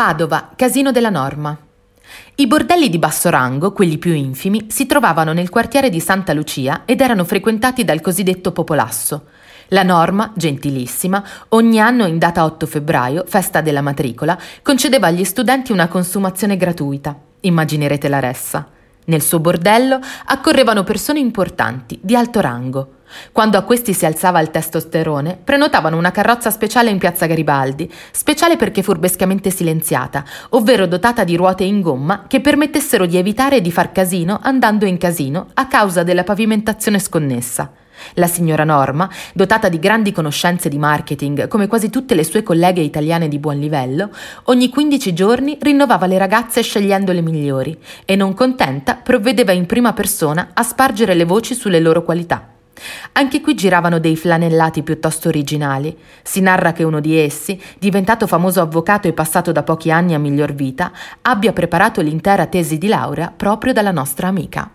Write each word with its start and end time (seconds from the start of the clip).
Padova, 0.00 0.52
Casino 0.56 0.92
della 0.92 1.10
Norma. 1.10 1.54
I 2.36 2.46
bordelli 2.46 2.88
di 2.88 2.98
basso 2.98 3.28
rango, 3.28 3.72
quelli 3.72 3.98
più 3.98 4.14
infimi, 4.14 4.68
si 4.70 4.86
trovavano 4.86 5.34
nel 5.34 5.50
quartiere 5.50 5.90
di 5.90 6.00
Santa 6.00 6.32
Lucia 6.32 6.84
ed 6.86 7.02
erano 7.02 7.22
frequentati 7.24 7.84
dal 7.84 8.00
cosiddetto 8.00 8.50
popolasso. 8.50 9.26
La 9.68 9.82
norma, 9.82 10.32
gentilissima, 10.34 11.22
ogni 11.48 11.78
anno 11.78 12.06
in 12.06 12.16
data 12.16 12.44
8 12.44 12.66
febbraio, 12.66 13.24
festa 13.26 13.60
della 13.60 13.82
matricola, 13.82 14.38
concedeva 14.62 15.08
agli 15.08 15.24
studenti 15.24 15.70
una 15.70 15.88
consumazione 15.88 16.56
gratuita. 16.56 17.14
Immaginerete 17.40 18.08
la 18.08 18.20
ressa. 18.20 18.66
Nel 19.10 19.22
suo 19.22 19.40
bordello 19.40 19.98
accorrevano 20.26 20.84
persone 20.84 21.18
importanti, 21.18 21.98
di 22.00 22.14
alto 22.14 22.40
rango. 22.40 22.98
Quando 23.32 23.58
a 23.58 23.62
questi 23.62 23.92
si 23.92 24.06
alzava 24.06 24.38
il 24.38 24.52
testosterone, 24.52 25.36
prenotavano 25.42 25.96
una 25.96 26.12
carrozza 26.12 26.52
speciale 26.52 26.90
in 26.90 26.98
piazza 26.98 27.26
Garibaldi, 27.26 27.92
speciale 28.12 28.56
perché 28.56 28.84
furbescamente 28.84 29.50
silenziata, 29.50 30.24
ovvero 30.50 30.86
dotata 30.86 31.24
di 31.24 31.34
ruote 31.34 31.64
in 31.64 31.80
gomma 31.80 32.26
che 32.28 32.40
permettessero 32.40 33.04
di 33.04 33.16
evitare 33.16 33.60
di 33.60 33.72
far 33.72 33.90
casino 33.90 34.38
andando 34.40 34.84
in 34.84 34.96
casino 34.96 35.48
a 35.54 35.66
causa 35.66 36.04
della 36.04 36.22
pavimentazione 36.22 37.00
sconnessa. 37.00 37.79
La 38.14 38.26
signora 38.26 38.64
Norma, 38.64 39.08
dotata 39.32 39.68
di 39.68 39.78
grandi 39.78 40.12
conoscenze 40.12 40.68
di 40.68 40.78
marketing, 40.78 41.48
come 41.48 41.66
quasi 41.66 41.90
tutte 41.90 42.14
le 42.14 42.24
sue 42.24 42.42
colleghe 42.42 42.80
italiane 42.80 43.28
di 43.28 43.38
buon 43.38 43.58
livello, 43.58 44.10
ogni 44.44 44.68
15 44.68 45.12
giorni 45.12 45.58
rinnovava 45.60 46.06
le 46.06 46.18
ragazze 46.18 46.62
scegliendo 46.62 47.12
le 47.12 47.20
migliori 47.20 47.78
e, 48.04 48.16
non 48.16 48.34
contenta, 48.34 48.94
provvedeva 48.96 49.52
in 49.52 49.66
prima 49.66 49.92
persona 49.92 50.50
a 50.54 50.62
spargere 50.62 51.14
le 51.14 51.24
voci 51.24 51.54
sulle 51.54 51.80
loro 51.80 52.02
qualità. 52.02 52.50
Anche 53.12 53.40
qui 53.40 53.54
giravano 53.54 53.98
dei 53.98 54.16
flanellati 54.16 54.82
piuttosto 54.82 55.28
originali. 55.28 55.96
Si 56.22 56.40
narra 56.40 56.72
che 56.72 56.82
uno 56.82 57.00
di 57.00 57.16
essi, 57.16 57.60
diventato 57.78 58.26
famoso 58.26 58.60
avvocato 58.60 59.08
e 59.08 59.12
passato 59.12 59.52
da 59.52 59.62
pochi 59.62 59.90
anni 59.90 60.14
a 60.14 60.18
miglior 60.18 60.54
vita, 60.54 60.92
abbia 61.22 61.52
preparato 61.52 62.00
l'intera 62.00 62.46
tesi 62.46 62.78
di 62.78 62.88
laurea 62.88 63.32
proprio 63.34 63.72
dalla 63.72 63.92
nostra 63.92 64.28
amica. 64.28 64.70